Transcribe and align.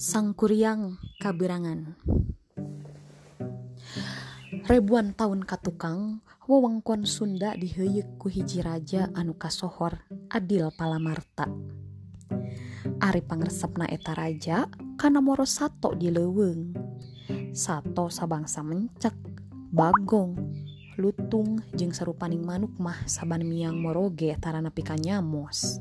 Sangkuriang 0.00 0.96
Kaberangan 1.20 1.92
Ribuan 4.64 5.12
tahun 5.12 5.44
katukang, 5.44 6.24
wewengkon 6.48 7.04
Sunda 7.04 7.52
diheyek 7.52 8.16
ku 8.16 8.32
hiji 8.32 8.64
raja 8.64 9.12
anu 9.12 9.36
kasohor 9.36 10.00
Adil 10.32 10.72
Palamarta. 10.72 11.52
Ari 12.96 13.20
pangresepna 13.20 13.92
eta 13.92 14.16
raja 14.16 14.72
kana 14.96 15.20
moro 15.20 15.44
sato 15.44 15.92
di 15.92 16.08
leuweung. 16.08 16.72
Sato 17.52 18.08
sabangsa 18.08 18.64
mencek, 18.64 19.12
bagong, 19.68 20.32
lutung 20.96 21.60
jeung 21.76 21.92
sarupaning 21.92 22.40
manuk 22.40 22.72
mah 22.80 23.04
saban 23.04 23.44
miang 23.44 23.76
moroge 23.76 24.32
tarana 24.40 24.72
pika 24.72 24.96
nyamos. 24.96 25.76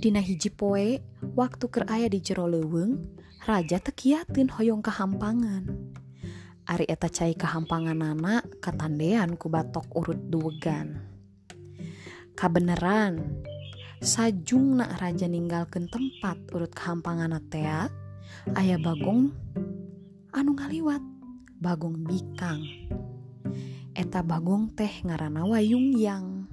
Dina 0.00 0.24
hiji 0.24 0.48
poe 0.48 0.96
waktu 1.36 1.64
ker 1.68 1.84
aya 1.84 2.08
di 2.08 2.24
jero 2.24 2.48
leweng 2.48 3.04
Raja 3.44 3.76
tekiatin 3.76 4.48
hoyong 4.48 4.80
kehampangan 4.80 5.68
Ari 6.64 6.88
eta 6.88 7.12
cai 7.12 7.36
kehampangan 7.36 8.00
nana 8.00 8.40
katandean 8.64 9.36
ku 9.36 9.52
batok 9.52 9.90
urut 9.92 10.16
duwegan. 10.32 11.04
Kabeneran 12.32 13.44
sajungna 14.00 14.88
raja 14.96 15.28
ninggalkan 15.28 15.90
tempat 15.92 16.38
urut 16.56 16.72
kehampangan 16.72 17.36
tea 17.52 17.92
Ayah 18.56 18.80
Bagong 18.80 19.36
anu 20.32 20.50
ngaliwat 20.56 21.04
Bagong 21.60 22.08
bikang. 22.08 22.64
Eta 23.92 24.24
Bagong 24.24 24.72
teh 24.72 25.04
ngaranawayung 25.04 25.92
yang. 25.92 26.48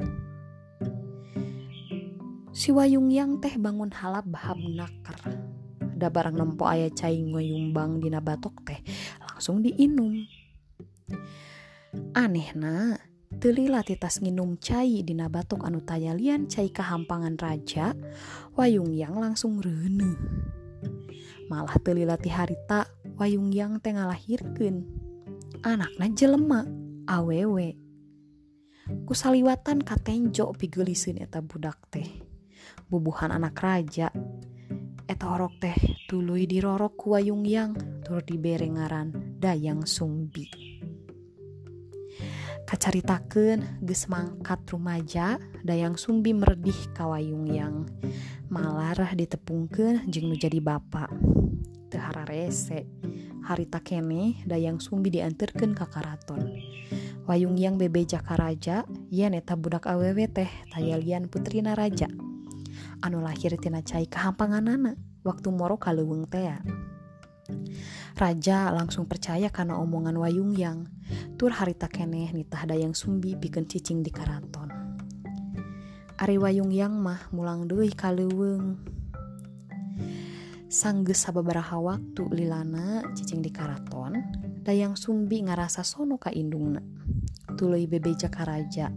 Si 2.67 2.75
wayung 2.75 3.07
yang 3.07 3.39
teh 3.39 3.55
bangun 3.55 3.87
halap 3.95 4.27
bahab 4.27 4.59
nakar 4.59 5.15
da 5.95 6.11
barang 6.11 6.35
nempo 6.35 6.67
ayah 6.67 6.91
cai 6.91 7.15
ngoyumbang 7.23 8.03
dina 8.03 8.19
batok 8.19 8.59
teh 8.67 8.83
langsung 9.23 9.63
diinum. 9.63 10.27
Aneh 12.11 12.51
na 12.59 12.99
telila 13.39 13.87
titas 13.87 14.19
nginum 14.19 14.59
cai 14.59 14.99
dina 14.99 15.31
batok 15.31 15.63
anu 15.63 15.79
tayalian 15.79 16.51
cai 16.51 16.67
kehampangan 16.67 17.39
raja 17.39 17.95
wayung 18.59 18.91
yang 18.91 19.15
langsung 19.15 19.63
rene 19.63 20.19
malah 21.47 21.79
telila 21.79 22.19
ti 22.19 22.27
harita 22.27 22.91
wayung 23.15 23.55
yang 23.55 23.79
teh 23.79 23.95
ngalahirkeun. 23.95 24.83
Anakna 25.63 26.11
jelema 26.11 26.67
awewe. 27.07 27.79
Kusaliwatan 29.07 29.87
katenjo 29.87 30.51
pigeliseun 30.51 31.23
eta 31.23 31.39
budak 31.39 31.79
teh 31.87 32.26
bubuhan 32.87 33.35
anak 33.35 33.59
raja. 33.59 34.07
Eta 35.07 35.25
orok 35.27 35.59
teh 35.59 35.75
tuluy 36.07 36.47
dirorok 36.47 36.95
ku 36.99 37.15
wayung 37.15 37.43
yang 37.47 37.75
tur 38.03 38.23
dibere 38.23 38.67
ngaran 38.67 39.39
dayang 39.39 39.83
sumbi. 39.87 40.47
Kacaritakeun 42.67 43.79
geus 43.79 44.11
mangkat 44.11 44.59
rumaja 44.67 45.39
dayang 45.63 45.95
sumbi 45.95 46.35
meredih 46.35 46.91
ka 46.91 47.07
wayung 47.07 47.47
yang 47.47 47.87
malarah 48.51 49.15
ditepungkeun 49.15 50.03
jeung 50.11 50.27
nu 50.27 50.35
jadi 50.35 50.59
bapak 50.59 51.07
teu 51.87 52.03
hararese. 52.03 52.83
Harita 53.47 53.79
kene 53.79 54.43
dayang 54.43 54.83
sumbi 54.83 55.07
dianterkeun 55.07 55.71
ka 55.71 55.87
karaton. 55.87 56.51
Wayung 57.23 57.55
yang 57.55 57.79
bebeja 57.79 58.19
ka 58.19 58.35
raja 58.35 58.83
yen 59.07 59.35
eta 59.35 59.55
budak 59.55 59.87
awewe 59.87 60.27
teh 60.27 60.51
tayalian 60.71 61.31
putrina 61.31 61.71
raja 61.75 62.11
anu 63.01 63.21
lahir 63.21 63.53
tina 63.61 63.83
cai 63.85 64.05
kehampanganana. 64.09 64.97
Waktu 65.27 65.51
moro 65.51 65.75
kaleweng 65.75 66.23
tea 66.31 66.55
Raja 68.17 68.73
langsung 68.73 69.07
percaya 69.07 69.47
karena 69.53 69.79
omongan 69.79 70.17
wayung 70.19 70.51
yang 70.57 70.89
tur 71.39 71.53
harita 71.53 71.87
keneh 71.87 72.33
nitah 72.33 72.67
dayang 72.67 72.91
sumbi 72.91 73.37
bikin 73.37 73.69
cicing 73.69 74.03
di 74.03 74.11
karaton. 74.11 74.67
Ari 76.17 76.41
wayung 76.41 76.73
yang 76.73 76.97
mah 76.97 77.29
mulang 77.29 77.69
duih 77.69 77.93
kaleweng 77.93 78.81
sanggeus 80.67 81.23
sababaraha 81.23 81.79
waktu 81.79 82.23
lilana 82.33 83.05
cicing 83.15 83.39
di 83.39 83.53
karaton 83.53 84.19
dayang 84.65 84.99
sumbi 84.99 85.45
ngarasa 85.45 85.85
sono 85.85 86.17
ka 86.19 86.33
indungna. 86.33 86.81
Tuluy 87.53 87.87
bebeja 87.87 88.27
karaja 88.27 88.91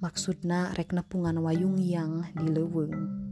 maksudna 0.00 0.72
rek 0.74 0.94
nepungan 0.96 1.38
wayung 1.42 1.76
yang 1.82 2.24
dileweng 2.34 3.22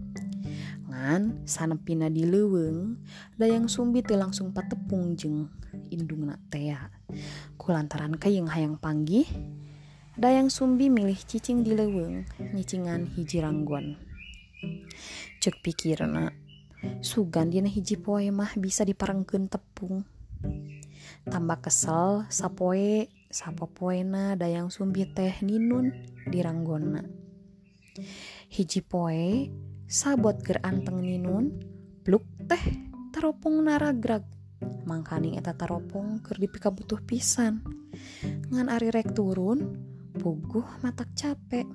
Tangan 0.91 1.47
sanepina 1.47 2.11
dileweng 2.11 2.99
dayang 3.39 3.71
sumbi 3.71 4.03
teu 4.03 4.19
langsung 4.19 4.51
patepung 4.51 5.15
jeung 5.15 5.47
indungna 5.87 6.35
tea. 6.51 6.91
Ku 7.55 7.71
lantaran 7.71 8.19
kayeng 8.19 8.51
hayang 8.51 8.75
panggih, 8.75 9.23
dayang 10.19 10.51
sumbi 10.51 10.91
milih 10.91 11.15
cicing 11.15 11.63
di 11.63 11.79
leweng 11.79 12.27
nyicingan 12.51 13.07
hiji 13.07 13.39
ranggon. 13.39 14.03
Cek 15.39 15.63
pikirna, 15.63 16.35
sugan 17.07 17.55
dina 17.55 17.71
hiji 17.71 17.95
poe 17.95 18.27
mah 18.35 18.51
bisa 18.59 18.83
diparengkeun 18.83 19.47
tepung. 19.47 20.03
Tambah 21.23 21.71
kesel 21.71 22.27
sapoe 22.35 23.07
sapopoena 23.31 24.35
dayang 24.35 24.75
sumbi 24.75 25.07
teh 25.07 25.39
ninun 25.47 25.95
di 26.27 26.43
ranggona. 26.43 27.07
Hiji 28.51 28.83
poe 28.83 29.47
sabot 29.91 30.39
ger 30.47 30.63
anteng 30.63 31.03
ninun 31.03 31.51
bluk 32.07 32.23
teh 32.47 32.63
teropong 33.11 33.67
naragrag. 33.67 34.23
Mangkaning 34.87 35.35
eta 35.35 35.51
teropong 35.59 36.23
ker 36.23 36.39
dipika 36.39 36.71
butuh 36.71 37.03
pisan. 37.03 37.59
Ngan 38.55 38.71
ari 38.71 38.95
rek 38.95 39.11
turun 39.19 39.75
puguh 40.15 40.79
matak 40.87 41.11
capek 41.19 41.67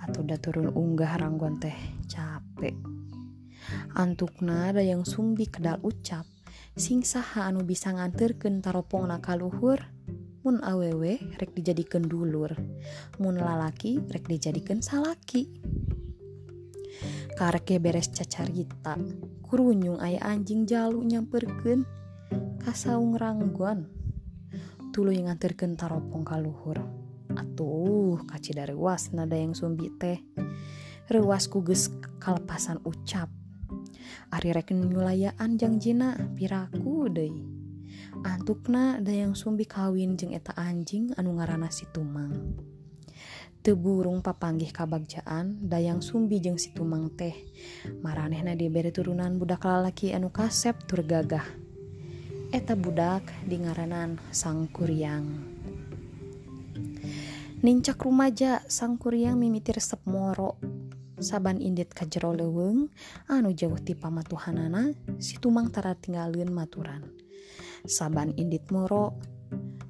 atau 0.00 0.24
udah 0.24 0.38
turun 0.40 0.72
unggah 0.72 1.20
rangguan 1.20 1.60
teh 1.60 1.74
capek 2.08 2.72
antukna 3.92 4.72
ada 4.72 4.80
yang 4.80 5.04
sumbi 5.04 5.50
kedal 5.50 5.76
ucap 5.84 6.24
sing 6.78 7.04
saha 7.04 7.44
anu 7.44 7.66
bisa 7.66 7.92
nganterkeun 7.92 8.64
taropong 8.64 9.04
nakaluhur. 9.10 9.84
Mun 10.46 10.62
awewe 10.64 11.18
rek 11.36 11.52
dijadikan 11.52 12.06
dulur. 12.06 12.54
Mun 13.20 13.36
lalaki 13.36 14.00
rek 14.00 14.30
dijadikan 14.30 14.80
salaki 14.80 15.50
kareke 17.38 17.78
beres 17.78 18.10
cacar 18.10 18.50
gita. 18.50 18.98
Kurunyung 19.44 20.02
ayah 20.02 20.34
anjing 20.34 20.68
jalu 20.68 21.02
nyamperken 21.02 21.86
kasaung 22.62 23.16
ranggon. 23.16 23.88
Tulu 24.92 25.14
yang 25.14 25.30
nganterken 25.30 25.78
taropong 25.78 26.26
kaluhur 26.26 27.08
atuh 27.38 28.18
kaci 28.26 28.56
dari 28.56 28.74
was 28.74 29.14
nada 29.14 29.36
yang 29.38 29.54
sumbi 29.54 29.92
teh. 29.94 30.18
Rewas 31.08 31.48
kuges 31.48 31.88
kalepasan 32.20 32.82
ucap. 32.84 33.30
Ari 34.28 34.52
reken 34.52 34.88
nyulayaan 34.88 35.56
jangjina 35.56 36.16
piraku 36.36 37.08
deui. 37.08 37.44
Antukna 38.26 39.00
dayang 39.00 39.32
sumbi 39.32 39.64
kawin 39.64 40.18
jeng 40.20 40.36
eta 40.36 40.52
anjing 40.58 41.14
anu 41.16 41.38
ngaranasi 41.40 41.88
tumang. 41.94 42.58
teburung 43.62 44.22
papanggih 44.22 44.70
kabagjaan 44.70 45.58
dayang 45.66 46.00
Sumbi 46.00 46.38
jeung 46.38 46.58
situmang 46.58 47.10
teh. 47.14 47.34
Maranehna 48.00 48.54
diberi 48.54 48.94
turunan 48.94 49.36
budak 49.36 49.66
lalaki 49.66 50.14
anu 50.14 50.30
kasep 50.30 50.86
tur 50.86 51.02
gagah. 51.02 51.44
Eta 52.48 52.72
budak 52.72 53.28
di 53.44 53.60
ngaranan 53.60 54.16
sang 54.32 54.72
kuriang 54.72 55.58
Nincak 57.58 58.06
rumaja 58.06 58.62
sang 58.70 58.94
kuriang 59.02 59.34
mimiti 59.34 59.74
resep 59.74 59.98
moro. 60.06 60.62
Saban 61.18 61.58
indit 61.58 61.90
ka 61.90 62.06
jero 62.06 62.30
leweng 62.30 62.86
anu 63.26 63.50
jauh 63.50 63.74
ti 63.82 63.98
pamatuhanana 63.98 64.94
situmang 65.18 65.66
tara 65.74 65.98
tinggalin 65.98 66.54
maturan. 66.54 67.02
Saban 67.82 68.30
indit 68.38 68.70
moro 68.70 69.18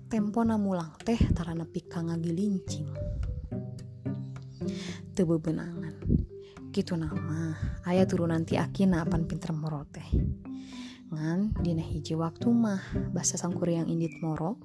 tempo 0.08 0.40
namulang 0.40 0.96
teh 1.04 1.20
tara 1.36 1.52
nepi 1.52 1.84
ka 1.84 2.00
ngagilincing. 2.00 2.88
Bebenangan. 5.24 5.94
Gitu 6.70 6.94
nama. 6.94 7.56
Ayah 7.88 8.04
turunan 8.04 8.44
ti 8.44 8.60
akina 8.60 9.02
pan 9.08 9.24
pinter 9.24 9.56
moro 9.56 9.88
teh. 9.88 10.04
Ngan 11.08 11.56
dina 11.64 11.80
hiji 11.80 12.12
waktu 12.14 12.46
mah. 12.52 12.82
Bahasa 13.10 13.40
sangkuriang 13.40 13.88
indit 13.88 14.18
moro. 14.20 14.60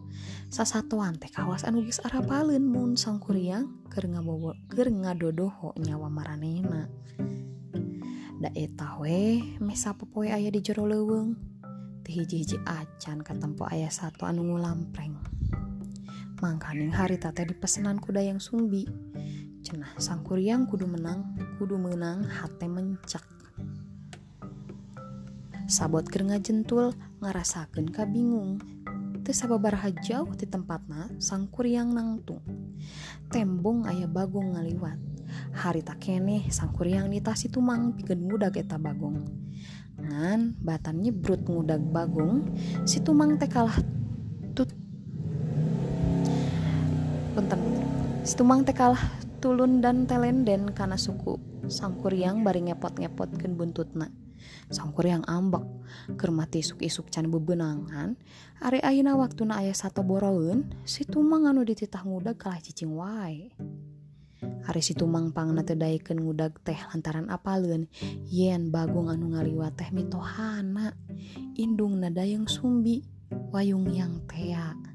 Sasatuan 0.52 1.16
teh 1.18 1.32
kawas 1.32 1.64
anu 1.64 1.82
geus 1.88 2.04
arapaleun 2.04 2.68
mun 2.68 3.00
sangkuriang 3.00 3.88
keur 3.88 4.12
ngabobo 4.12 4.54
keur 4.68 4.92
ngadodoho 4.92 5.74
nyawa 5.80 6.12
maranehna. 6.12 6.92
Da 8.44 8.52
eta 8.54 9.00
we 9.00 9.40
mesa 9.64 9.96
popoe 9.96 10.28
aya 10.30 10.52
di 10.52 10.60
jero 10.60 10.84
leuweung. 10.84 11.40
Teh 12.04 12.12
hiji-hiji 12.12 12.60
acan 12.68 13.24
katempo 13.24 13.64
ayah 13.72 13.88
satu 13.88 14.28
anu 14.28 14.44
ngulampreng 14.44 15.16
mangkaning 16.44 16.92
hari 16.92 17.16
tete 17.16 17.48
dipesenan 17.48 18.04
kuda 18.04 18.20
yang 18.20 18.44
sumbi 18.44 18.84
cenah 19.64 19.96
sang 19.96 20.28
kuriang 20.28 20.68
kudu 20.68 20.84
menang 20.84 21.24
kudu 21.56 21.80
menang 21.80 22.28
hate 22.28 22.68
mencak. 22.68 23.24
Sabot 25.72 26.04
ker 26.04 26.28
ngajentul 26.28 26.92
ngarasakeun 27.24 27.88
kabingung 27.88 28.60
teu 29.24 29.32
sababaraha 29.32 29.88
jauh 30.04 30.28
di 30.36 30.44
tempatna 30.44 31.08
sang 31.16 31.48
kuriang 31.48 31.96
nangtung 31.96 32.44
tembong 33.32 33.88
ayah 33.88 34.12
bagong 34.12 34.60
ngaliwat. 34.60 35.00
Hari 35.56 35.82
tak 35.82 36.04
keneh 36.04 36.52
sang 36.52 36.76
kuriang 36.76 37.08
nitasi 37.08 37.48
tumang 37.48 37.96
pikeun 37.96 38.28
ngudag 38.28 38.60
eta 38.60 38.76
bagong. 38.76 39.24
Ngan 39.96 40.60
batan 40.60 41.00
nyebrut 41.00 41.48
ngudag 41.48 41.80
bagong 41.88 42.52
si 42.84 43.00
tumang 43.00 43.40
teh 43.40 43.48
kalah 43.48 43.80
tut. 44.52 44.68
Punten. 47.32 47.60
Si 48.28 48.36
tumang 48.36 48.68
teh 48.68 48.76
kalah 48.76 49.02
tulun 49.44 49.84
dan 49.84 50.08
telenden 50.08 50.72
kana 50.72 50.96
suku. 50.96 51.36
Sangkuryang 51.68 52.48
bari 52.48 52.64
ngepot-ngepotkeun 52.72 53.60
buntutna. 53.60 54.08
Sangkuryang 54.72 55.28
ambek 55.28 55.68
kermati 56.16 56.64
isuk-isuk 56.64 57.12
can 57.12 57.28
bebenangan 57.28 58.16
ari 58.64 58.80
ayeuna 58.80 59.20
waktuna 59.20 59.60
aya 59.60 59.76
sato 59.76 60.00
boroeun 60.00 60.72
si 60.88 61.04
tumang 61.04 61.44
anu 61.44 61.68
dititah 61.68 62.08
ngudag 62.08 62.40
kalah 62.40 62.64
cicing 62.64 62.96
wae. 62.96 63.52
Ari 64.64 64.80
si 64.80 64.96
tumang 64.96 65.36
pangna 65.36 65.68
teu 65.68 65.76
ngudag 65.76 66.64
teh 66.64 66.80
lantaran 66.92 67.28
apaleun 67.28 67.92
yen 68.32 68.72
Bagong 68.72 69.12
anu 69.12 69.36
ngaliwa 69.36 69.76
teh 69.76 69.92
mitohana 69.92 70.96
indungna 71.60 72.08
dayeng 72.08 72.48
sumbi 72.48 73.04
wayung 73.52 73.92
yang 73.92 74.24
tea. 74.24 74.93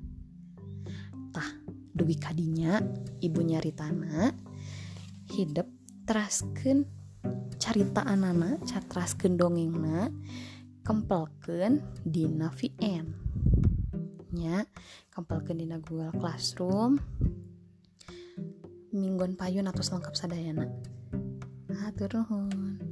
Dugi 1.99 2.15
kadinya 2.15 2.79
ibu 3.19 3.43
nyari 3.43 3.75
tanah 3.75 4.31
hidup 5.35 5.67
terasken 6.07 6.87
carita 7.59 8.07
anana 8.07 8.63
catraskeun 8.63 9.35
dongengna 9.35 10.15
kempelkeun 10.87 11.83
dina 12.07 12.55
VN 12.55 13.07
nya 14.31 14.63
kempelkeun 15.11 15.59
dina 15.59 15.83
Google 15.83 16.15
Classroom 16.15 17.03
mingguan 18.95 19.37
payun 19.37 19.69
atau 19.69 19.85
lengkap 19.85 20.15
sadayana. 20.17 20.67
Atur 21.85 22.25
nuhun 22.25 22.88